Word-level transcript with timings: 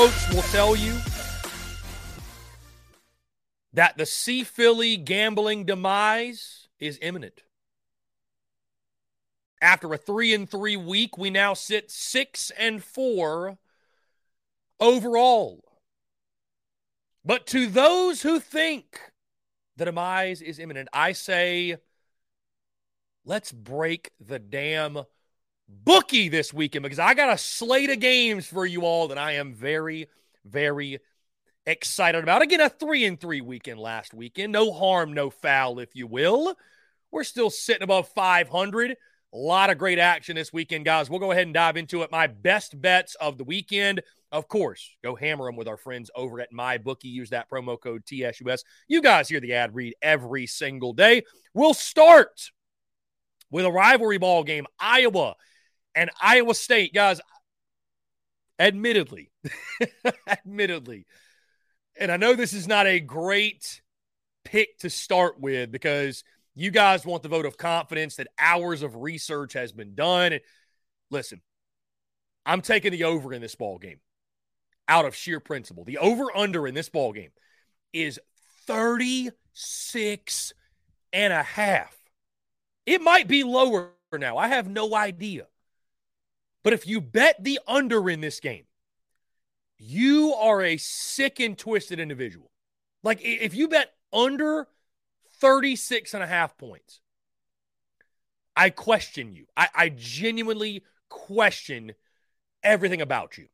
Folks 0.00 0.32
will 0.32 0.40
tell 0.44 0.74
you 0.74 0.96
that 3.74 3.98
the 3.98 4.06
C 4.06 4.44
Philly 4.44 4.96
gambling 4.96 5.66
demise 5.66 6.68
is 6.78 6.98
imminent. 7.02 7.42
After 9.60 9.92
a 9.92 9.98
three 9.98 10.32
and 10.32 10.48
three 10.48 10.78
week, 10.78 11.18
we 11.18 11.28
now 11.28 11.52
sit 11.52 11.90
six 11.90 12.50
and 12.58 12.82
four 12.82 13.58
overall. 14.80 15.62
But 17.22 17.46
to 17.48 17.66
those 17.66 18.22
who 18.22 18.40
think 18.40 18.98
the 19.76 19.84
demise 19.84 20.40
is 20.40 20.58
imminent, 20.58 20.88
I 20.94 21.12
say, 21.12 21.76
let's 23.26 23.52
break 23.52 24.12
the 24.18 24.38
damn 24.38 25.00
bookie 25.84 26.28
this 26.28 26.52
weekend 26.52 26.82
because 26.82 26.98
I 26.98 27.14
got 27.14 27.32
a 27.32 27.38
slate 27.38 27.90
of 27.90 28.00
games 28.00 28.46
for 28.46 28.66
you 28.66 28.82
all 28.82 29.08
that 29.08 29.18
I 29.18 29.32
am 29.32 29.54
very, 29.54 30.08
very 30.44 30.98
excited 31.66 32.22
about. 32.22 32.42
Again, 32.42 32.60
a 32.60 32.68
three 32.68 33.04
and 33.04 33.20
three 33.20 33.40
weekend 33.40 33.80
last 33.80 34.14
weekend. 34.14 34.52
No 34.52 34.72
harm, 34.72 35.12
no 35.12 35.30
foul, 35.30 35.78
if 35.78 35.94
you 35.94 36.06
will. 36.06 36.54
We're 37.10 37.24
still 37.24 37.50
sitting 37.50 37.82
above 37.82 38.08
500. 38.08 38.96
A 39.32 39.36
lot 39.36 39.70
of 39.70 39.78
great 39.78 39.98
action 39.98 40.36
this 40.36 40.52
weekend, 40.52 40.84
guys. 40.84 41.08
We'll 41.08 41.20
go 41.20 41.30
ahead 41.30 41.46
and 41.46 41.54
dive 41.54 41.76
into 41.76 42.02
it. 42.02 42.10
My 42.10 42.26
best 42.26 42.80
bets 42.80 43.14
of 43.16 43.38
the 43.38 43.44
weekend. 43.44 44.02
Of 44.32 44.48
course, 44.48 44.96
go 45.02 45.16
hammer 45.16 45.46
them 45.46 45.56
with 45.56 45.68
our 45.68 45.76
friends 45.76 46.10
over 46.14 46.40
at 46.40 46.52
MyBookie. 46.52 47.04
Use 47.04 47.30
that 47.30 47.50
promo 47.50 47.80
code 47.80 48.04
TSUS. 48.04 48.60
You 48.86 49.02
guys 49.02 49.28
hear 49.28 49.40
the 49.40 49.54
ad 49.54 49.74
read 49.74 49.94
every 50.02 50.46
single 50.46 50.92
day. 50.92 51.22
We'll 51.52 51.74
start 51.74 52.50
with 53.50 53.64
a 53.64 53.72
rivalry 53.72 54.18
ball 54.18 54.44
game, 54.44 54.66
Iowa 54.78 55.34
and 56.00 56.10
Iowa 56.20 56.54
State. 56.54 56.92
Guys, 56.92 57.20
admittedly, 58.58 59.30
admittedly, 60.26 61.06
and 61.98 62.10
I 62.10 62.16
know 62.16 62.34
this 62.34 62.52
is 62.52 62.66
not 62.66 62.86
a 62.86 62.98
great 62.98 63.80
pick 64.44 64.78
to 64.78 64.90
start 64.90 65.38
with 65.38 65.70
because– 65.70 66.24
you 66.54 66.70
guys 66.70 67.06
want 67.06 67.22
the 67.22 67.28
vote 67.28 67.46
of 67.46 67.56
confidence 67.56 68.16
that 68.16 68.28
hours 68.38 68.82
of 68.82 68.96
research 68.96 69.52
has 69.54 69.72
been 69.72 69.94
done. 69.94 70.38
Listen, 71.10 71.40
I'm 72.44 72.60
taking 72.60 72.92
the 72.92 73.04
over 73.04 73.32
in 73.32 73.40
this 73.40 73.54
ball 73.54 73.78
game 73.78 74.00
out 74.88 75.04
of 75.04 75.14
sheer 75.14 75.40
principle. 75.40 75.84
The 75.84 75.98
over 75.98 76.36
under 76.36 76.66
in 76.66 76.74
this 76.74 76.88
ball 76.88 77.12
game 77.12 77.30
is 77.92 78.18
36 78.66 80.52
and 81.12 81.32
a 81.32 81.42
half. 81.42 81.96
It 82.86 83.00
might 83.00 83.28
be 83.28 83.44
lower 83.44 83.92
now. 84.12 84.36
I 84.36 84.48
have 84.48 84.68
no 84.68 84.94
idea. 84.94 85.46
But 86.62 86.72
if 86.72 86.86
you 86.86 87.00
bet 87.00 87.42
the 87.42 87.58
under 87.66 88.08
in 88.10 88.20
this 88.20 88.40
game, 88.40 88.64
you 89.78 90.34
are 90.34 90.62
a 90.62 90.76
sick 90.76 91.40
and 91.40 91.56
twisted 91.56 91.98
individual. 91.98 92.50
Like 93.02 93.20
if 93.22 93.54
you 93.54 93.68
bet 93.68 93.92
under 94.12 94.68
36 95.40 96.14
and 96.14 96.22
a 96.22 96.26
half 96.26 96.56
points. 96.58 97.00
I 98.56 98.70
question 98.70 99.32
you. 99.32 99.46
I, 99.56 99.68
I 99.74 99.88
genuinely 99.88 100.84
question 101.08 101.94
everything 102.62 103.00
about 103.00 103.38
you. 103.38 103.46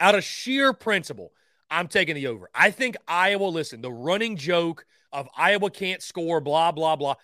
Out 0.00 0.14
of 0.14 0.24
sheer 0.24 0.72
principle, 0.72 1.32
I'm 1.70 1.86
taking 1.86 2.14
the 2.14 2.26
over. 2.26 2.50
I 2.54 2.70
think 2.70 2.96
Iowa, 3.06 3.44
listen, 3.44 3.80
the 3.80 3.92
running 3.92 4.36
joke 4.36 4.86
of 5.12 5.28
Iowa 5.36 5.70
can't 5.70 6.02
score, 6.02 6.40
blah, 6.40 6.72
blah, 6.72 6.96
blah. 6.96 7.14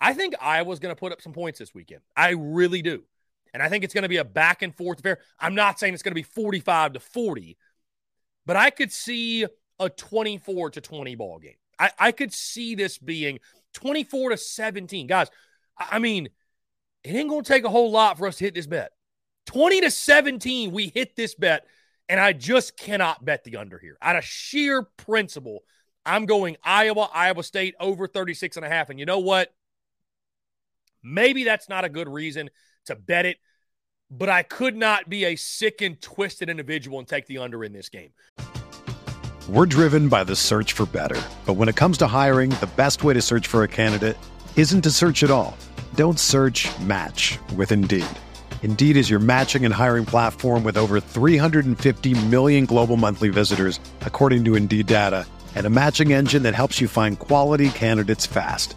I 0.00 0.14
think 0.14 0.34
Iowa's 0.40 0.80
going 0.80 0.94
to 0.94 0.98
put 0.98 1.12
up 1.12 1.22
some 1.22 1.32
points 1.32 1.58
this 1.58 1.74
weekend. 1.74 2.00
I 2.16 2.30
really 2.30 2.82
do. 2.82 3.04
And 3.54 3.62
I 3.62 3.68
think 3.68 3.84
it's 3.84 3.94
going 3.94 4.02
to 4.02 4.08
be 4.08 4.16
a 4.16 4.24
back 4.24 4.62
and 4.62 4.74
forth 4.74 5.00
affair. 5.00 5.18
I'm 5.38 5.54
not 5.54 5.78
saying 5.78 5.94
it's 5.94 6.02
going 6.02 6.12
to 6.12 6.14
be 6.14 6.22
45 6.22 6.94
to 6.94 7.00
40, 7.00 7.58
but 8.46 8.56
I 8.56 8.70
could 8.70 8.92
see 8.92 9.46
a 9.78 9.90
24 9.90 10.70
to 10.70 10.80
20 10.80 11.14
ball 11.16 11.38
game. 11.38 11.56
I, 11.78 11.90
I 11.98 12.12
could 12.12 12.32
see 12.32 12.74
this 12.74 12.98
being 12.98 13.40
24 13.74 14.30
to 14.30 14.36
17. 14.36 15.06
Guys, 15.06 15.28
I 15.76 15.98
mean, 15.98 16.28
it 17.04 17.14
ain't 17.14 17.28
going 17.28 17.42
to 17.42 17.48
take 17.48 17.64
a 17.64 17.70
whole 17.70 17.90
lot 17.90 18.18
for 18.18 18.26
us 18.26 18.36
to 18.38 18.44
hit 18.44 18.54
this 18.54 18.66
bet. 18.66 18.92
20 19.46 19.80
to 19.82 19.90
17, 19.90 20.70
we 20.70 20.92
hit 20.94 21.16
this 21.16 21.34
bet, 21.34 21.66
and 22.08 22.20
I 22.20 22.32
just 22.32 22.76
cannot 22.76 23.24
bet 23.24 23.44
the 23.44 23.56
under 23.56 23.78
here. 23.78 23.98
Out 24.00 24.16
of 24.16 24.24
sheer 24.24 24.82
principle, 24.82 25.64
I'm 26.06 26.26
going 26.26 26.56
Iowa, 26.62 27.10
Iowa 27.12 27.42
State 27.42 27.74
over 27.80 28.06
36 28.06 28.56
and 28.56 28.64
a 28.64 28.68
half. 28.68 28.88
And 28.88 28.98
you 28.98 29.06
know 29.06 29.18
what? 29.18 29.52
Maybe 31.02 31.44
that's 31.44 31.68
not 31.68 31.84
a 31.84 31.88
good 31.88 32.08
reason 32.08 32.50
to 32.86 32.94
bet 32.94 33.26
it, 33.26 33.38
but 34.10 34.28
I 34.28 34.42
could 34.42 34.76
not 34.76 35.08
be 35.08 35.24
a 35.24 35.36
sick 35.36 35.80
and 35.80 36.00
twisted 36.00 36.48
individual 36.48 36.98
and 36.98 37.08
take 37.08 37.26
the 37.26 37.38
under 37.38 37.64
in 37.64 37.72
this 37.72 37.88
game. 37.88 38.10
We're 39.48 39.66
driven 39.66 40.08
by 40.08 40.22
the 40.24 40.36
search 40.36 40.72
for 40.72 40.86
better. 40.86 41.20
But 41.46 41.54
when 41.54 41.68
it 41.68 41.74
comes 41.74 41.98
to 41.98 42.06
hiring, 42.06 42.50
the 42.50 42.70
best 42.76 43.02
way 43.02 43.14
to 43.14 43.20
search 43.20 43.48
for 43.48 43.64
a 43.64 43.68
candidate 43.68 44.16
isn't 44.56 44.82
to 44.82 44.90
search 44.90 45.24
at 45.24 45.30
all. 45.30 45.56
Don't 45.96 46.20
search 46.20 46.68
match 46.80 47.38
with 47.56 47.72
Indeed. 47.72 48.06
Indeed 48.62 48.96
is 48.96 49.10
your 49.10 49.18
matching 49.18 49.64
and 49.64 49.74
hiring 49.74 50.06
platform 50.06 50.62
with 50.62 50.76
over 50.76 51.00
350 51.00 52.26
million 52.26 52.66
global 52.66 52.96
monthly 52.96 53.30
visitors, 53.30 53.80
according 54.02 54.44
to 54.44 54.54
Indeed 54.54 54.86
data, 54.86 55.26
and 55.56 55.66
a 55.66 55.70
matching 55.70 56.12
engine 56.12 56.44
that 56.44 56.54
helps 56.54 56.80
you 56.80 56.86
find 56.86 57.18
quality 57.18 57.70
candidates 57.70 58.24
fast. 58.24 58.76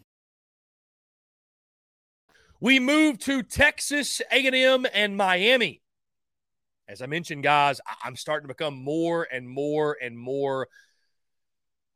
We 2.61 2.79
move 2.79 3.17
to 3.21 3.41
Texas 3.41 4.21
A&M 4.31 4.85
and 4.93 5.17
Miami. 5.17 5.81
As 6.87 7.01
I 7.01 7.07
mentioned, 7.07 7.41
guys, 7.41 7.81
I'm 8.03 8.15
starting 8.15 8.47
to 8.47 8.53
become 8.53 8.75
more 8.75 9.27
and 9.31 9.49
more 9.49 9.97
and 9.99 10.15
more 10.15 10.67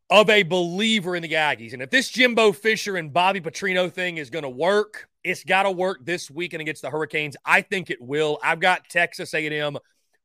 of 0.09 0.27
a 0.27 0.41
believer 0.41 1.15
in 1.15 1.21
the 1.21 1.33
Aggies. 1.33 1.73
And 1.73 1.83
if 1.83 1.91
this 1.91 2.09
Jimbo 2.09 2.51
Fisher 2.51 2.97
and 2.97 3.13
Bobby 3.13 3.41
Petrino 3.41 3.91
thing 3.91 4.17
is 4.17 4.31
going 4.31 4.43
to 4.43 4.49
work, 4.49 5.07
it's 5.23 5.43
got 5.43 5.63
to 5.63 5.71
work 5.71 6.03
this 6.03 6.31
weekend 6.31 6.61
against 6.61 6.81
the 6.81 6.89
Hurricanes. 6.89 7.37
I 7.45 7.61
think 7.61 7.91
it 7.91 8.01
will. 8.01 8.39
I've 8.43 8.59
got 8.59 8.89
Texas 8.89 9.35
A&M 9.35 9.77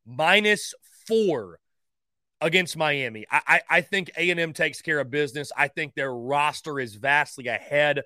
minus 0.07 0.73
four 1.07 1.59
against 2.41 2.79
Miami. 2.79 3.27
I, 3.31 3.41
I, 3.47 3.61
I 3.69 3.81
think 3.83 4.11
A&M 4.17 4.55
takes 4.55 4.81
care 4.81 5.01
of 5.01 5.11
business. 5.11 5.53
I 5.55 5.69
think 5.69 5.95
their 5.95 6.15
roster 6.15 6.81
is 6.81 6.95
vastly 6.95 7.49
ahead 7.49 8.01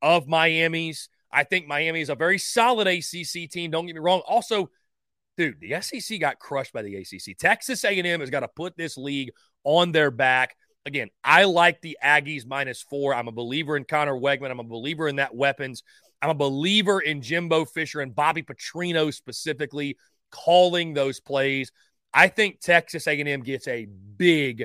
of 0.00 0.26
Miami's. 0.26 1.10
I 1.36 1.44
think 1.44 1.66
Miami 1.66 2.00
is 2.00 2.08
a 2.08 2.14
very 2.14 2.38
solid 2.38 2.86
ACC 2.86 3.50
team. 3.50 3.70
Don't 3.70 3.84
get 3.84 3.94
me 3.94 4.00
wrong. 4.00 4.22
Also, 4.26 4.70
dude, 5.36 5.60
the 5.60 5.78
SEC 5.82 6.18
got 6.18 6.38
crushed 6.38 6.72
by 6.72 6.80
the 6.80 6.96
ACC. 6.96 7.36
Texas 7.36 7.84
A&M 7.84 8.20
has 8.20 8.30
got 8.30 8.40
to 8.40 8.48
put 8.48 8.74
this 8.74 8.96
league 8.96 9.32
on 9.62 9.92
their 9.92 10.10
back. 10.10 10.56
Again, 10.86 11.10
I 11.22 11.44
like 11.44 11.82
the 11.82 11.98
Aggies 12.02 12.46
minus 12.46 12.80
four. 12.80 13.14
I'm 13.14 13.28
a 13.28 13.32
believer 13.32 13.76
in 13.76 13.84
Conner 13.84 14.14
Weigman. 14.14 14.50
I'm 14.50 14.60
a 14.60 14.64
believer 14.64 15.08
in 15.08 15.16
that 15.16 15.34
weapons. 15.34 15.82
I'm 16.22 16.30
a 16.30 16.34
believer 16.34 17.00
in 17.00 17.20
Jimbo 17.20 17.66
Fisher 17.66 18.00
and 18.00 18.14
Bobby 18.14 18.42
Petrino 18.42 19.12
specifically 19.12 19.98
calling 20.30 20.94
those 20.94 21.20
plays. 21.20 21.70
I 22.14 22.28
think 22.28 22.60
Texas 22.60 23.06
A&M 23.06 23.42
gets 23.42 23.68
a 23.68 23.86
big, 24.16 24.64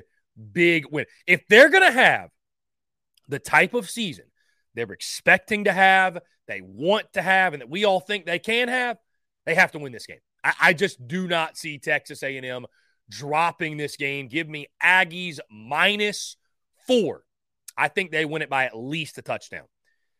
big 0.53 0.85
win. 0.89 1.05
If 1.27 1.45
they're 1.49 1.69
going 1.69 1.83
to 1.83 1.91
have 1.91 2.29
the 3.27 3.39
type 3.39 3.73
of 3.73 3.89
season 3.89 4.30
they're 4.75 4.91
expecting 4.91 5.65
to 5.65 5.73
have, 5.73 6.19
they 6.47 6.61
want 6.61 7.13
to 7.13 7.21
have, 7.21 7.53
and 7.53 7.61
that 7.61 7.69
we 7.69 7.85
all 7.85 7.99
think 7.99 8.25
they 8.25 8.39
can 8.39 8.67
have, 8.67 8.97
they 9.45 9.55
have 9.55 9.71
to 9.71 9.79
win 9.79 9.91
this 9.91 10.05
game. 10.05 10.19
I, 10.43 10.53
I 10.61 10.73
just 10.73 11.07
do 11.07 11.27
not 11.27 11.57
see 11.57 11.77
Texas 11.77 12.23
A&M 12.23 12.65
dropping 13.09 13.77
this 13.77 13.97
game. 13.97 14.27
Give 14.27 14.47
me 14.47 14.67
Aggies 14.83 15.39
minus 15.49 16.37
four. 16.87 17.23
I 17.77 17.87
think 17.87 18.11
they 18.11 18.25
win 18.25 18.41
it 18.41 18.49
by 18.49 18.65
at 18.65 18.77
least 18.77 19.17
a 19.17 19.21
touchdown. 19.21 19.65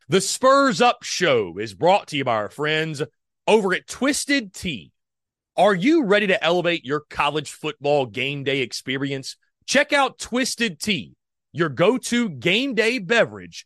The 0.10 0.22
Spurs 0.22 0.82
Up 0.82 1.04
Show 1.04 1.58
is 1.58 1.74
brought 1.74 2.08
to 2.08 2.18
you 2.18 2.26
by 2.26 2.36
our 2.36 2.50
friends 2.50 3.02
over 3.48 3.74
at 3.74 3.88
Twisted 3.88 4.54
Tea. 4.54 4.92
Are 5.56 5.76
you 5.76 6.04
ready 6.04 6.28
to 6.28 6.44
elevate 6.44 6.86
your 6.86 7.02
college 7.10 7.52
football 7.52 8.06
game 8.06 8.44
day 8.44 8.60
experience? 8.60 9.38
Check 9.66 9.94
out 9.94 10.20
Twisted 10.20 10.80
Tea, 10.80 11.16
your 11.52 11.70
go 11.70 11.98
to 11.98 12.30
game 12.30 12.74
day 12.74 13.00
beverage 13.00 13.66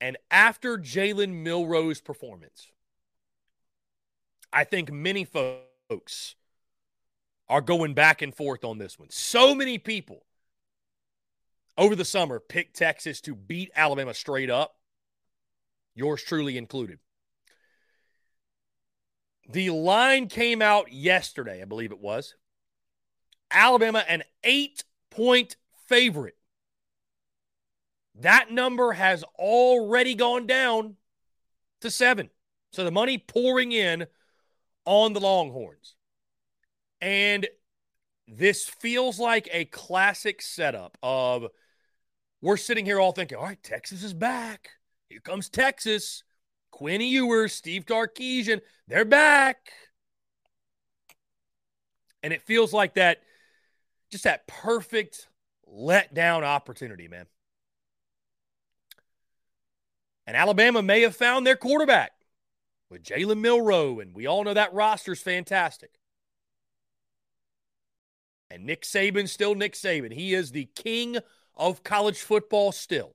and 0.00 0.16
after 0.30 0.78
Jalen 0.78 1.42
Milroe's 1.42 2.00
performance, 2.00 2.70
I 4.52 4.64
think 4.64 4.92
many 4.92 5.24
folks 5.24 6.36
are 7.48 7.60
going 7.60 7.94
back 7.94 8.22
and 8.22 8.34
forth 8.34 8.64
on 8.64 8.78
this 8.78 8.98
one. 8.98 9.08
So 9.10 9.54
many 9.54 9.78
people 9.78 10.24
over 11.76 11.94
the 11.94 12.04
summer 12.04 12.40
picked 12.40 12.76
Texas 12.76 13.20
to 13.22 13.34
beat 13.34 13.70
Alabama 13.74 14.14
straight 14.14 14.50
up, 14.50 14.76
yours 15.94 16.22
truly 16.22 16.56
included. 16.56 16.98
The 19.50 19.70
line 19.70 20.28
came 20.28 20.60
out 20.60 20.92
yesterday, 20.92 21.62
I 21.62 21.64
believe 21.64 21.92
it 21.92 22.00
was. 22.00 22.34
Alabama, 23.50 24.04
an 24.06 24.22
eight 24.44 24.84
point 25.10 25.56
favorite 25.86 26.37
that 28.20 28.50
number 28.50 28.92
has 28.92 29.24
already 29.38 30.14
gone 30.14 30.46
down 30.46 30.96
to 31.80 31.90
seven. 31.90 32.30
So 32.72 32.84
the 32.84 32.90
money 32.90 33.18
pouring 33.18 33.72
in 33.72 34.06
on 34.84 35.12
the 35.12 35.20
Longhorns. 35.20 35.94
And 37.00 37.46
this 38.26 38.68
feels 38.68 39.18
like 39.18 39.48
a 39.52 39.64
classic 39.66 40.42
setup 40.42 40.98
of 41.02 41.46
we're 42.40 42.56
sitting 42.56 42.84
here 42.84 43.00
all 43.00 43.12
thinking, 43.12 43.38
all 43.38 43.44
right, 43.44 43.62
Texas 43.62 44.02
is 44.02 44.14
back. 44.14 44.70
Here 45.08 45.20
comes 45.20 45.48
Texas. 45.48 46.22
Quinn 46.70 47.00
Ewers, 47.00 47.54
Steve 47.54 47.86
Sarkisian, 47.86 48.60
they're 48.86 49.04
back. 49.04 49.72
And 52.22 52.32
it 52.32 52.42
feels 52.42 52.72
like 52.72 52.94
that, 52.94 53.22
just 54.10 54.24
that 54.24 54.46
perfect 54.46 55.28
letdown 55.68 56.42
opportunity, 56.42 57.08
man. 57.08 57.26
And 60.28 60.36
Alabama 60.36 60.82
may 60.82 61.00
have 61.00 61.16
found 61.16 61.46
their 61.46 61.56
quarterback 61.56 62.12
with 62.90 63.02
Jalen 63.02 63.40
Milroe, 63.40 63.98
and 63.98 64.14
we 64.14 64.26
all 64.26 64.44
know 64.44 64.52
that 64.52 64.74
roster's 64.74 65.22
fantastic. 65.22 65.92
And 68.50 68.66
Nick 68.66 68.82
Saban, 68.82 69.26
still 69.26 69.54
Nick 69.54 69.72
Saban. 69.72 70.12
He 70.12 70.34
is 70.34 70.52
the 70.52 70.66
king 70.76 71.16
of 71.56 71.82
college 71.82 72.18
football 72.18 72.72
still. 72.72 73.14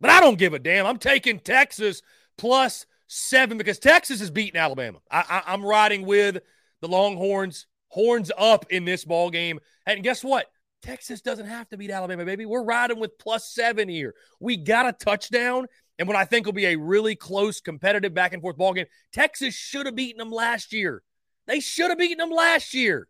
But 0.00 0.08
I 0.08 0.20
don't 0.20 0.38
give 0.38 0.54
a 0.54 0.58
damn. 0.58 0.86
I'm 0.86 0.96
taking 0.96 1.38
Texas 1.38 2.00
plus 2.38 2.86
seven 3.06 3.58
because 3.58 3.78
Texas 3.78 4.22
is 4.22 4.30
beating 4.30 4.58
Alabama. 4.58 5.00
I, 5.10 5.42
I'm 5.46 5.62
riding 5.62 6.06
with 6.06 6.38
the 6.80 6.88
Longhorns, 6.88 7.66
horns 7.88 8.32
up 8.38 8.64
in 8.70 8.86
this 8.86 9.04
ball 9.04 9.28
game. 9.28 9.60
And 9.84 10.02
guess 10.02 10.24
what? 10.24 10.50
Texas 10.82 11.20
doesn't 11.20 11.46
have 11.46 11.68
to 11.68 11.76
beat 11.76 11.90
Alabama, 11.90 12.24
baby. 12.24 12.46
We're 12.46 12.64
riding 12.64 12.98
with 12.98 13.18
plus 13.18 13.52
seven 13.52 13.88
here. 13.88 14.14
We 14.40 14.56
got 14.56 14.88
a 14.88 14.92
touchdown, 14.92 15.66
and 15.98 16.08
what 16.08 16.16
I 16.16 16.24
think 16.24 16.46
will 16.46 16.52
be 16.52 16.66
a 16.66 16.76
really 16.76 17.16
close, 17.16 17.60
competitive 17.60 18.14
back 18.14 18.32
and 18.32 18.42
forth 18.42 18.56
ball 18.56 18.72
game. 18.72 18.86
Texas 19.12 19.54
should 19.54 19.86
have 19.86 19.94
beaten 19.94 20.18
them 20.18 20.30
last 20.30 20.72
year. 20.72 21.02
They 21.46 21.60
should 21.60 21.90
have 21.90 21.98
beaten 21.98 22.18
them 22.18 22.30
last 22.30 22.74
year. 22.74 23.08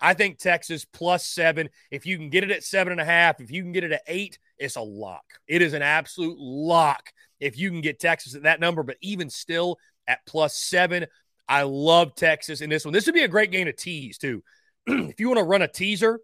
I 0.00 0.14
think 0.14 0.38
Texas 0.38 0.84
plus 0.84 1.26
seven. 1.26 1.68
If 1.90 2.06
you 2.06 2.16
can 2.16 2.30
get 2.30 2.44
it 2.44 2.50
at 2.50 2.62
seven 2.62 2.92
and 2.92 3.00
a 3.00 3.04
half, 3.04 3.40
if 3.40 3.50
you 3.50 3.62
can 3.62 3.72
get 3.72 3.84
it 3.84 3.92
at 3.92 4.02
eight, 4.06 4.38
it's 4.56 4.76
a 4.76 4.80
lock. 4.80 5.24
It 5.46 5.62
is 5.62 5.72
an 5.72 5.82
absolute 5.82 6.38
lock 6.38 7.12
if 7.40 7.58
you 7.58 7.70
can 7.70 7.80
get 7.80 8.00
Texas 8.00 8.34
at 8.34 8.44
that 8.44 8.60
number. 8.60 8.82
But 8.82 8.96
even 9.00 9.28
still 9.28 9.78
at 10.06 10.20
plus 10.26 10.56
seven, 10.56 11.06
I 11.48 11.62
love 11.62 12.14
Texas 12.14 12.60
in 12.60 12.70
this 12.70 12.84
one. 12.84 12.94
This 12.94 13.06
would 13.06 13.14
be 13.14 13.24
a 13.24 13.28
great 13.28 13.50
game 13.50 13.66
to 13.66 13.72
tease, 13.72 14.18
too. 14.18 14.42
if 14.86 15.18
you 15.18 15.28
want 15.28 15.38
to 15.38 15.44
run 15.44 15.62
a 15.62 15.68
teaser, 15.68 16.20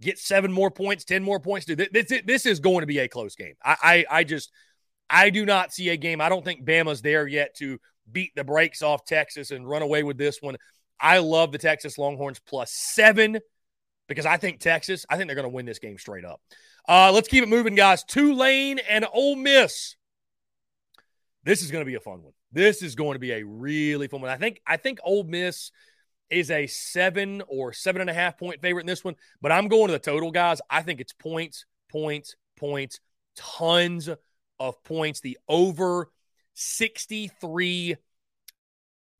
get 0.00 0.18
seven 0.18 0.52
more 0.52 0.70
points, 0.70 1.04
10 1.04 1.22
more 1.22 1.40
points. 1.40 1.66
Dude, 1.66 1.88
this, 1.92 2.12
this 2.24 2.46
is 2.46 2.60
going 2.60 2.80
to 2.80 2.86
be 2.86 2.98
a 2.98 3.08
close 3.08 3.34
game. 3.34 3.54
I, 3.64 3.76
I, 4.10 4.18
I 4.18 4.24
just, 4.24 4.50
I 5.10 5.30
do 5.30 5.44
not 5.44 5.72
see 5.72 5.88
a 5.88 5.96
game. 5.96 6.20
I 6.20 6.28
don't 6.28 6.44
think 6.44 6.64
Bama's 6.64 7.02
there 7.02 7.26
yet 7.26 7.56
to 7.56 7.78
beat 8.10 8.32
the 8.34 8.44
brakes 8.44 8.82
off 8.82 9.04
Texas 9.04 9.50
and 9.50 9.68
run 9.68 9.82
away 9.82 10.02
with 10.02 10.18
this 10.18 10.40
one. 10.40 10.56
I 11.00 11.18
love 11.18 11.52
the 11.52 11.58
Texas 11.58 11.98
Longhorns 11.98 12.40
plus 12.40 12.72
seven 12.72 13.38
because 14.08 14.26
I 14.26 14.36
think 14.36 14.60
Texas, 14.60 15.06
I 15.08 15.16
think 15.16 15.28
they're 15.28 15.36
going 15.36 15.44
to 15.44 15.54
win 15.54 15.66
this 15.66 15.78
game 15.78 15.98
straight 15.98 16.24
up. 16.24 16.40
Uh, 16.88 17.12
let's 17.12 17.28
keep 17.28 17.42
it 17.42 17.48
moving, 17.48 17.74
guys. 17.74 18.02
Tulane 18.04 18.78
and 18.88 19.06
Ole 19.12 19.36
Miss. 19.36 19.96
This 21.44 21.62
is 21.62 21.70
going 21.70 21.82
to 21.82 21.86
be 21.86 21.94
a 21.94 22.00
fun 22.00 22.22
one. 22.22 22.32
This 22.50 22.82
is 22.82 22.94
going 22.94 23.14
to 23.14 23.18
be 23.18 23.32
a 23.32 23.44
really 23.44 24.08
fun 24.08 24.22
one. 24.22 24.30
I 24.30 24.36
think 24.36 24.60
I 24.66 24.78
think 24.78 24.98
Ole 25.04 25.24
Miss 25.24 25.70
is 26.30 26.50
a 26.50 26.66
seven 26.66 27.42
or 27.48 27.72
seven 27.72 28.00
and 28.00 28.10
a 28.10 28.14
half 28.14 28.38
point 28.38 28.60
favorite 28.60 28.82
in 28.82 28.86
this 28.86 29.04
one, 29.04 29.16
but 29.40 29.52
I'm 29.52 29.68
going 29.68 29.86
to 29.86 29.92
the 29.92 29.98
total, 29.98 30.30
guys. 30.30 30.60
I 30.70 30.82
think 30.82 31.00
it's 31.00 31.12
points, 31.12 31.64
points, 31.90 32.36
points, 32.56 33.00
tons 33.36 34.08
of 34.58 34.84
points. 34.84 35.20
The 35.20 35.38
over 35.48 36.10
63 36.54 37.96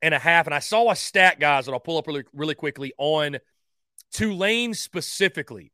and 0.02 0.14
a 0.14 0.18
half. 0.18 0.46
And 0.46 0.54
I 0.54 0.58
saw 0.58 0.90
a 0.90 0.96
stat, 0.96 1.40
guys, 1.40 1.66
that 1.66 1.72
I'll 1.72 1.80
pull 1.80 1.98
up 1.98 2.06
really, 2.06 2.24
really 2.32 2.54
quickly 2.54 2.92
on 2.98 3.38
Tulane 4.12 4.74
specifically. 4.74 5.72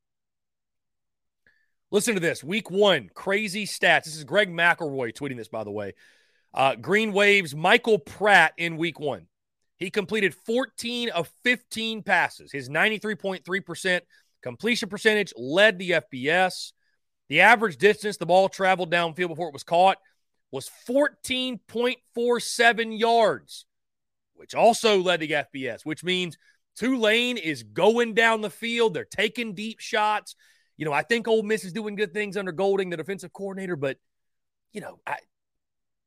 Listen 1.91 2.14
to 2.14 2.21
this. 2.21 2.43
Week 2.43 2.71
one, 2.71 3.11
crazy 3.14 3.67
stats. 3.67 4.05
This 4.05 4.17
is 4.17 4.25
Greg 4.25 4.50
McElroy 4.50 5.12
tweeting 5.12 5.37
this, 5.37 5.49
by 5.49 5.64
the 5.64 5.71
way. 5.71 5.95
Uh, 6.53 6.75
Green 6.76 7.12
Waves, 7.12 7.55
Michael 7.55 7.99
Pratt 7.99 8.53
in 8.57 8.76
week 8.76 8.99
one. 8.99 9.26
He 9.76 9.90
completed 9.90 10.35
14 10.35 11.11
of 11.11 11.31
15 11.43 12.02
passes. 12.02 12.52
His 12.52 12.69
93.3% 12.69 14.00
completion 14.43 14.88
percentage 14.88 15.33
led 15.37 15.78
the 15.78 15.90
FBS. 15.90 16.73
The 17.28 17.40
average 17.40 17.78
distance 17.78 18.16
the 18.16 18.26
ball 18.26 18.49
traveled 18.49 18.90
downfield 18.90 19.28
before 19.28 19.49
it 19.49 19.54
was 19.54 19.64
caught 19.64 19.99
was 20.50 20.71
14.47 20.88 22.99
yards, 22.99 23.66
which 24.35 24.54
also 24.54 25.00
led 25.00 25.21
the 25.21 25.31
FBS, 25.31 25.85
which 25.85 26.04
means 26.04 26.38
Tulane 26.76 27.37
is 27.37 27.64
going 27.64 28.14
down 28.14 28.40
the 28.40 28.50
field. 28.50 28.95
They're 28.95 29.04
taking 29.04 29.54
deep 29.54 29.81
shots. 29.81 30.37
You 30.76 30.85
know, 30.85 30.93
I 30.93 31.02
think 31.02 31.26
Ole 31.26 31.43
Miss 31.43 31.64
is 31.64 31.73
doing 31.73 31.97
good 31.97 32.14
things 32.14 32.37
under 32.37 32.52
Golding, 32.52 32.90
the 32.90 32.97
defensive 32.97 33.33
coordinator, 33.33 33.76
but, 33.76 33.97
you 34.73 34.81
know, 34.81 34.99
I, 35.07 35.19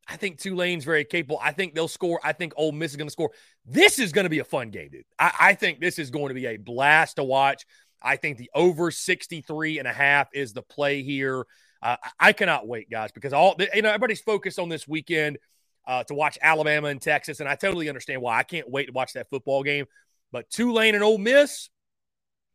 I 0.07 0.15
think 0.15 0.39
Tulane's 0.39 0.85
very 0.85 1.03
capable. 1.03 1.39
I 1.41 1.51
think 1.51 1.75
they'll 1.75 1.87
score. 1.87 2.19
I 2.23 2.31
think 2.31 2.53
Ole 2.55 2.71
Miss 2.71 2.91
is 2.91 2.97
going 2.97 3.07
to 3.07 3.11
score. 3.11 3.31
This 3.65 3.99
is 3.99 4.13
going 4.13 4.23
to 4.23 4.29
be 4.29 4.39
a 4.39 4.45
fun 4.45 4.69
game, 4.69 4.89
dude. 4.89 5.03
I, 5.19 5.33
I, 5.39 5.53
think 5.53 5.81
this 5.81 5.99
is 5.99 6.11
going 6.11 6.29
to 6.29 6.33
be 6.33 6.45
a 6.45 6.57
blast 6.57 7.17
to 7.17 7.23
watch. 7.23 7.65
I 8.01 8.15
think 8.15 8.37
the 8.37 8.49
over 8.53 8.89
63 8.89 9.79
and 9.79 9.87
a 9.87 9.91
half 9.91 10.29
is 10.33 10.53
the 10.53 10.61
play 10.61 11.03
here. 11.03 11.45
Uh, 11.81 11.97
I 12.19 12.31
cannot 12.31 12.67
wait, 12.67 12.89
guys, 12.89 13.11
because 13.11 13.33
all 13.33 13.55
you 13.73 13.81
know 13.81 13.89
everybody's 13.89 14.21
focused 14.21 14.59
on 14.59 14.69
this 14.69 14.87
weekend 14.87 15.37
uh, 15.85 16.03
to 16.05 16.13
watch 16.13 16.37
Alabama 16.41 16.87
and 16.87 17.01
Texas, 17.01 17.39
and 17.39 17.49
I 17.49 17.55
totally 17.55 17.89
understand 17.89 18.21
why. 18.21 18.37
I 18.37 18.43
can't 18.43 18.69
wait 18.69 18.85
to 18.87 18.93
watch 18.93 19.13
that 19.13 19.29
football 19.29 19.63
game. 19.63 19.85
But 20.31 20.49
Tulane 20.49 20.95
and 20.95 21.03
Ole 21.03 21.17
Miss, 21.17 21.69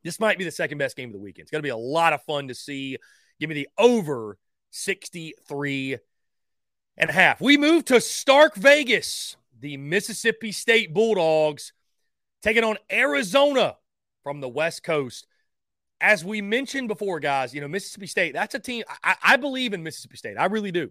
this 0.04 0.20
might 0.20 0.38
be 0.38 0.44
the 0.44 0.50
second 0.50 0.78
best 0.78 0.96
game 0.96 1.08
of 1.08 1.12
the 1.12 1.18
weekend. 1.18 1.44
It's 1.44 1.50
going 1.50 1.60
to 1.60 1.66
be 1.66 1.70
a 1.70 1.76
lot 1.76 2.12
of 2.12 2.22
fun 2.24 2.48
to 2.48 2.54
see. 2.54 2.98
Give 3.40 3.48
me 3.48 3.54
the 3.54 3.68
over 3.78 4.38
63 4.70 5.98
and 6.96 7.10
a 7.10 7.12
half. 7.12 7.40
We 7.40 7.56
move 7.56 7.84
to 7.86 8.00
Stark 8.00 8.54
Vegas. 8.54 9.36
The 9.60 9.76
Mississippi 9.76 10.50
State 10.50 10.92
Bulldogs 10.92 11.72
taking 12.42 12.64
on 12.64 12.78
Arizona 12.90 13.76
from 14.24 14.40
the 14.40 14.48
West 14.48 14.82
Coast 14.82 15.26
as 16.02 16.24
we 16.24 16.42
mentioned 16.42 16.88
before, 16.88 17.20
guys, 17.20 17.54
you 17.54 17.60
know, 17.60 17.68
Mississippi 17.68 18.08
State, 18.08 18.34
that's 18.34 18.56
a 18.56 18.58
team. 18.58 18.82
I, 19.04 19.14
I, 19.22 19.36
believe 19.36 19.72
in 19.72 19.84
Mississippi 19.84 20.16
State. 20.16 20.36
I 20.36 20.46
really 20.46 20.72
do. 20.72 20.90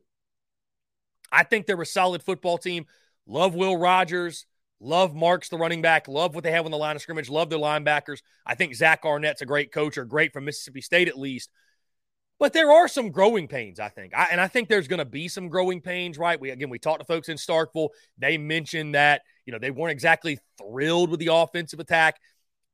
I 1.31 1.43
think 1.43 1.65
they're 1.65 1.79
a 1.81 1.85
solid 1.85 2.23
football 2.23 2.57
team. 2.57 2.85
Love 3.27 3.53
Will 3.53 3.75
Rogers. 3.75 4.45
Love 4.79 5.13
Marks, 5.13 5.49
the 5.49 5.57
running 5.57 5.81
back. 5.81 6.07
Love 6.07 6.33
what 6.33 6.43
they 6.43 6.51
have 6.51 6.65
on 6.65 6.71
the 6.71 6.77
line 6.77 6.95
of 6.95 7.01
scrimmage. 7.01 7.29
Love 7.29 7.49
their 7.49 7.59
linebackers. 7.59 8.21
I 8.45 8.55
think 8.55 8.73
Zach 8.73 9.01
Arnett's 9.03 9.41
a 9.41 9.45
great 9.45 9.71
coach 9.71 9.97
or 9.97 10.05
great 10.05 10.33
from 10.33 10.45
Mississippi 10.45 10.81
State 10.81 11.09
at 11.09 11.19
least. 11.19 11.51
But 12.41 12.53
there 12.53 12.71
are 12.71 12.87
some 12.87 13.11
growing 13.11 13.47
pains, 13.47 13.79
I 13.79 13.89
think. 13.89 14.17
I, 14.17 14.29
and 14.31 14.41
I 14.41 14.47
think 14.47 14.67
there's 14.67 14.87
going 14.87 14.97
to 14.97 15.05
be 15.05 15.27
some 15.27 15.47
growing 15.47 15.79
pains, 15.79 16.17
right? 16.17 16.41
We 16.41 16.49
again, 16.49 16.71
we 16.71 16.79
talked 16.79 16.99
to 16.99 17.05
folks 17.05 17.29
in 17.29 17.37
Starkville. 17.37 17.89
They 18.17 18.39
mentioned 18.39 18.95
that, 18.95 19.21
you 19.45 19.53
know, 19.53 19.59
they 19.59 19.69
weren't 19.69 19.91
exactly 19.91 20.39
thrilled 20.57 21.11
with 21.11 21.19
the 21.19 21.31
offensive 21.31 21.79
attack. 21.79 22.19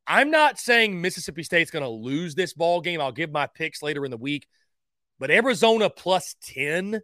I'm 0.07 0.31
not 0.31 0.57
saying 0.57 1.01
Mississippi 1.01 1.43
State's 1.43 1.69
going 1.69 1.83
to 1.83 1.89
lose 1.89 2.33
this 2.33 2.53
ball 2.53 2.79
game. 2.79 3.01
I'll 3.01 3.11
give 3.11 3.29
my 3.29 3.45
picks 3.45 3.83
later 3.83 4.05
in 4.05 4.11
the 4.11 4.15
week. 4.15 4.47
But 5.19 5.31
Arizona 5.31 5.89
plus 5.89 6.37
10, 6.43 7.01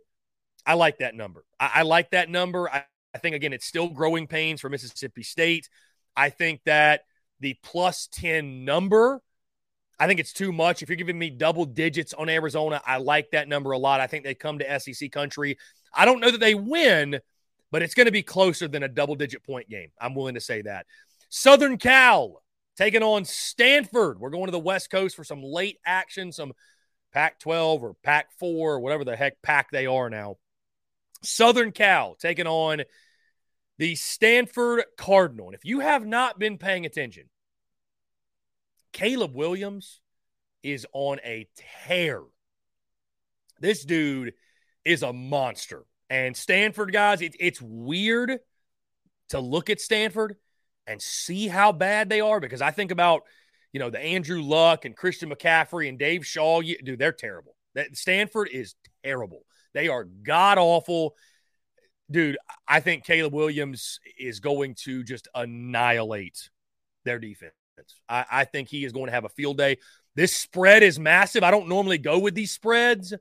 I 0.65 0.75
like 0.75 0.99
that 0.99 1.15
number. 1.15 1.43
I, 1.59 1.71
I 1.75 1.81
like 1.81 2.11
that 2.11 2.29
number. 2.29 2.69
I, 2.69 2.85
I 3.13 3.17
think, 3.17 3.35
again, 3.35 3.51
it's 3.51 3.65
still 3.65 3.89
growing 3.89 4.25
pains 4.25 4.61
for 4.61 4.69
Mississippi 4.69 5.23
State. 5.23 5.67
I 6.15 6.29
think 6.29 6.61
that 6.63 7.01
the 7.41 7.57
plus 7.61 8.07
10 8.13 8.63
number, 8.63 9.21
I 10.03 10.07
think 10.07 10.19
it's 10.19 10.33
too 10.33 10.51
much. 10.51 10.83
If 10.83 10.89
you're 10.89 10.97
giving 10.97 11.17
me 11.17 11.29
double 11.29 11.63
digits 11.63 12.13
on 12.13 12.27
Arizona, 12.27 12.81
I 12.85 12.97
like 12.97 13.31
that 13.31 13.47
number 13.47 13.71
a 13.71 13.77
lot. 13.77 14.01
I 14.01 14.07
think 14.07 14.25
they 14.25 14.35
come 14.35 14.59
to 14.59 14.79
SEC 14.79 15.09
country. 15.13 15.57
I 15.93 16.03
don't 16.03 16.19
know 16.19 16.29
that 16.29 16.41
they 16.41 16.55
win, 16.55 17.21
but 17.71 17.81
it's 17.81 17.93
going 17.93 18.07
to 18.07 18.11
be 18.11 18.21
closer 18.21 18.67
than 18.67 18.83
a 18.83 18.89
double 18.89 19.15
digit 19.15 19.45
point 19.45 19.69
game. 19.69 19.91
I'm 20.01 20.13
willing 20.13 20.33
to 20.33 20.41
say 20.41 20.61
that. 20.63 20.87
Southern 21.29 21.77
Cal 21.77 22.43
taking 22.75 23.01
on 23.01 23.23
Stanford. 23.23 24.19
We're 24.19 24.29
going 24.29 24.47
to 24.47 24.51
the 24.51 24.59
West 24.59 24.89
Coast 24.89 25.15
for 25.15 25.23
some 25.23 25.41
late 25.41 25.79
action, 25.85 26.33
some 26.33 26.51
Pac 27.13 27.39
12 27.39 27.81
or 27.81 27.93
Pac 28.03 28.33
4 28.39 28.73
or 28.73 28.79
whatever 28.81 29.05
the 29.05 29.15
heck 29.15 29.41
pack 29.41 29.71
they 29.71 29.85
are 29.85 30.09
now. 30.09 30.35
Southern 31.23 31.71
Cal 31.71 32.15
taking 32.15 32.45
on 32.45 32.83
the 33.77 33.95
Stanford 33.95 34.83
Cardinal. 34.97 35.45
And 35.45 35.55
if 35.55 35.63
you 35.63 35.79
have 35.79 36.05
not 36.05 36.39
been 36.39 36.57
paying 36.57 36.85
attention, 36.85 37.29
Caleb 38.93 39.35
Williams 39.35 39.99
is 40.61 40.85
on 40.93 41.19
a 41.25 41.47
tear. 41.85 42.21
This 43.59 43.83
dude 43.83 44.33
is 44.85 45.03
a 45.03 45.11
monster. 45.11 45.83
And 46.09 46.37
Stanford, 46.37 46.93
guys, 46.93 47.21
it, 47.21 47.35
it's 47.39 47.61
weird 47.61 48.39
to 49.29 49.39
look 49.39 49.69
at 49.69 49.81
Stanford 49.81 50.35
and 50.85 51.01
see 51.01 51.47
how 51.47 51.71
bad 51.71 52.09
they 52.09 52.21
are 52.21 52.39
because 52.39 52.61
I 52.61 52.71
think 52.71 52.91
about, 52.91 53.23
you 53.71 53.79
know, 53.79 53.89
the 53.89 53.99
Andrew 53.99 54.41
Luck 54.41 54.85
and 54.85 54.95
Christian 54.95 55.29
McCaffrey 55.29 55.89
and 55.89 55.97
Dave 55.97 56.25
Shaw. 56.25 56.61
Dude, 56.61 56.99
they're 56.99 57.11
terrible. 57.11 57.55
That 57.75 57.95
Stanford 57.97 58.49
is 58.51 58.75
terrible. 59.03 59.41
They 59.73 59.87
are 59.87 60.03
god 60.03 60.57
awful. 60.57 61.15
Dude, 62.11 62.37
I 62.67 62.79
think 62.79 63.05
Caleb 63.05 63.33
Williams 63.33 63.99
is 64.19 64.39
going 64.39 64.75
to 64.83 65.03
just 65.03 65.27
annihilate 65.33 66.49
their 67.05 67.17
defense. 67.17 67.53
I, 68.07 68.25
I 68.31 68.45
think 68.45 68.69
he 68.69 68.85
is 68.85 68.91
going 68.91 69.07
to 69.07 69.11
have 69.11 69.25
a 69.25 69.29
field 69.29 69.57
day. 69.57 69.77
This 70.15 70.35
spread 70.35 70.83
is 70.83 70.99
massive. 70.99 71.43
I 71.43 71.51
don't 71.51 71.67
normally 71.67 71.97
go 71.97 72.19
with 72.19 72.35
these 72.35 72.51
spreads, 72.51 73.13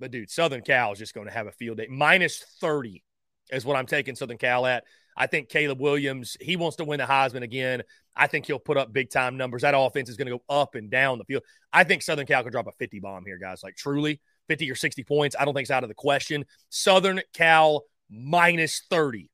but 0.00 0.10
dude, 0.10 0.30
Southern 0.30 0.62
Cal 0.62 0.92
is 0.92 0.98
just 0.98 1.14
going 1.14 1.26
to 1.26 1.32
have 1.32 1.46
a 1.46 1.52
field 1.52 1.78
day. 1.78 1.86
Minus 1.88 2.44
30 2.60 3.02
is 3.50 3.64
what 3.64 3.76
I'm 3.76 3.86
taking 3.86 4.16
Southern 4.16 4.38
Cal 4.38 4.66
at. 4.66 4.84
I 5.16 5.26
think 5.26 5.48
Caleb 5.48 5.80
Williams, 5.80 6.36
he 6.40 6.56
wants 6.56 6.76
to 6.78 6.84
win 6.84 6.98
the 6.98 7.04
Heisman 7.04 7.42
again. 7.42 7.82
I 8.16 8.26
think 8.26 8.46
he'll 8.46 8.58
put 8.58 8.78
up 8.78 8.92
big 8.92 9.10
time 9.10 9.36
numbers. 9.36 9.62
That 9.62 9.76
offense 9.76 10.08
is 10.08 10.16
going 10.16 10.26
to 10.28 10.38
go 10.38 10.42
up 10.48 10.74
and 10.74 10.90
down 10.90 11.18
the 11.18 11.24
field. 11.24 11.42
I 11.72 11.84
think 11.84 12.02
Southern 12.02 12.26
Cal 12.26 12.42
could 12.42 12.52
drop 12.52 12.66
a 12.66 12.72
50 12.72 13.00
bomb 13.00 13.24
here, 13.26 13.38
guys. 13.38 13.62
Like 13.62 13.76
truly 13.76 14.20
50 14.48 14.70
or 14.70 14.74
60 14.74 15.04
points. 15.04 15.36
I 15.38 15.44
don't 15.44 15.54
think 15.54 15.64
it's 15.64 15.70
out 15.70 15.84
of 15.84 15.88
the 15.88 15.94
question. 15.94 16.44
Southern 16.70 17.20
Cal 17.34 17.84
minus 18.10 18.82
30 18.90 19.30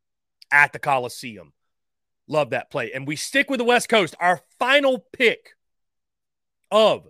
at 0.51 0.73
the 0.73 0.79
Coliseum. 0.79 1.53
Love 2.29 2.51
that 2.51 2.71
play. 2.71 2.93
And 2.93 3.07
we 3.07 3.17
stick 3.17 3.51
with 3.51 3.59
the 3.59 3.64
West 3.64 3.88
Coast. 3.88 4.14
Our 4.21 4.41
final 4.59 4.99
pick 5.12 5.55
of 6.71 7.07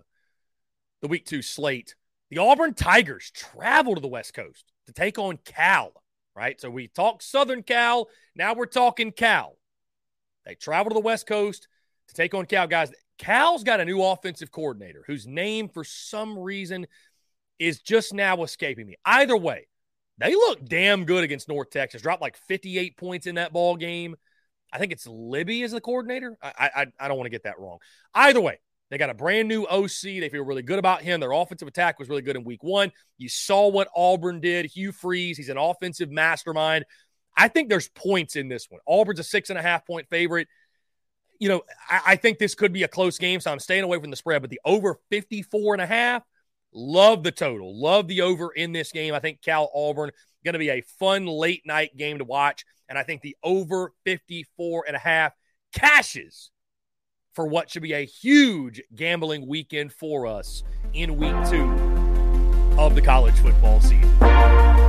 the 1.01 1.07
week 1.07 1.25
two 1.25 1.41
slate. 1.41 1.95
The 2.29 2.37
Auburn 2.37 2.73
Tigers 2.73 3.31
travel 3.31 3.95
to 3.95 4.01
the 4.01 4.07
West 4.07 4.33
Coast 4.33 4.71
to 4.87 4.93
take 4.93 5.19
on 5.19 5.37
Cal 5.43 5.91
right? 6.39 6.59
So 6.59 6.69
we 6.69 6.87
talked 6.87 7.21
Southern 7.23 7.63
Cal. 7.63 8.07
Now 8.33 8.53
we're 8.53 8.65
talking 8.65 9.11
Cal. 9.11 9.57
They 10.45 10.55
travel 10.55 10.89
to 10.89 10.93
the 10.93 11.01
West 11.01 11.27
Coast 11.27 11.67
to 12.07 12.13
take 12.13 12.33
on 12.33 12.45
Cal. 12.45 12.65
Guys, 12.65 12.93
Cal's 13.17 13.65
got 13.65 13.81
a 13.81 13.85
new 13.85 14.01
offensive 14.01 14.49
coordinator 14.49 15.03
whose 15.05 15.27
name, 15.27 15.67
for 15.67 15.83
some 15.83 16.39
reason, 16.39 16.87
is 17.59 17.81
just 17.81 18.13
now 18.13 18.41
escaping 18.43 18.87
me. 18.87 18.95
Either 19.03 19.35
way, 19.35 19.67
they 20.17 20.33
look 20.33 20.63
damn 20.63 21.03
good 21.03 21.25
against 21.25 21.49
North 21.49 21.71
Texas. 21.71 22.01
Dropped 22.01 22.21
like 22.21 22.37
58 22.37 22.95
points 22.95 23.27
in 23.27 23.35
that 23.35 23.51
ball 23.51 23.75
game. 23.75 24.15
I 24.71 24.77
think 24.77 24.91
it's 24.91 25.07
Libby 25.07 25.63
as 25.63 25.71
the 25.71 25.81
coordinator. 25.81 26.37
I 26.41 26.69
I, 26.75 26.85
I 26.99 27.07
don't 27.07 27.17
want 27.17 27.25
to 27.25 27.31
get 27.31 27.43
that 27.43 27.59
wrong. 27.59 27.79
Either 28.13 28.41
way, 28.41 28.59
they 28.89 28.97
got 28.97 29.09
a 29.09 29.13
brand 29.13 29.47
new 29.47 29.65
OC. 29.65 30.01
They 30.01 30.29
feel 30.29 30.43
really 30.43 30.63
good 30.63 30.79
about 30.79 31.01
him. 31.01 31.19
Their 31.19 31.31
offensive 31.31 31.67
attack 31.67 31.99
was 31.99 32.09
really 32.09 32.21
good 32.21 32.35
in 32.35 32.43
week 32.43 32.63
one. 32.63 32.91
You 33.17 33.29
saw 33.29 33.67
what 33.67 33.87
Auburn 33.95 34.39
did. 34.39 34.65
Hugh 34.65 34.91
Freeze, 34.91 35.37
he's 35.37 35.49
an 35.49 35.57
offensive 35.57 36.09
mastermind. 36.09 36.85
I 37.37 37.47
think 37.47 37.69
there's 37.69 37.87
points 37.89 38.35
in 38.35 38.47
this 38.47 38.67
one. 38.69 38.81
Auburn's 38.85 39.19
a 39.19 39.23
six 39.23 39.49
and 39.49 39.59
a 39.59 39.61
half 39.61 39.85
point 39.85 40.07
favorite. 40.09 40.47
You 41.39 41.49
know, 41.49 41.61
I, 41.89 42.01
I 42.07 42.15
think 42.15 42.37
this 42.37 42.55
could 42.55 42.73
be 42.73 42.83
a 42.83 42.87
close 42.87 43.17
game, 43.17 43.39
so 43.39 43.51
I'm 43.51 43.59
staying 43.59 43.83
away 43.83 43.99
from 43.99 44.09
the 44.09 44.17
spread, 44.17 44.41
but 44.41 44.49
the 44.49 44.59
over 44.65 44.99
54 45.09 45.75
and 45.75 45.81
a 45.81 45.85
half, 45.85 46.23
love 46.73 47.23
the 47.23 47.31
total. 47.31 47.79
Love 47.79 48.07
the 48.07 48.21
over 48.21 48.51
in 48.51 48.71
this 48.71 48.91
game. 48.91 49.13
I 49.13 49.19
think 49.19 49.41
Cal 49.41 49.71
Auburn 49.73 50.11
Going 50.43 50.53
to 50.53 50.59
be 50.59 50.69
a 50.69 50.81
fun 50.81 51.25
late 51.25 51.63
night 51.65 51.95
game 51.97 52.19
to 52.19 52.25
watch. 52.25 52.65
And 52.87 52.97
I 52.97 53.03
think 53.03 53.21
the 53.21 53.35
over 53.43 53.93
54 54.05 54.85
and 54.87 54.95
a 54.95 54.99
half 54.99 55.33
cashes 55.73 56.51
for 57.33 57.45
what 57.45 57.69
should 57.69 57.83
be 57.83 57.93
a 57.93 58.05
huge 58.05 58.81
gambling 58.95 59.47
weekend 59.47 59.93
for 59.93 60.25
us 60.25 60.63
in 60.93 61.17
week 61.17 61.35
two 61.49 61.69
of 62.77 62.95
the 62.95 63.01
college 63.01 63.35
football 63.35 63.79
season. 63.81 64.88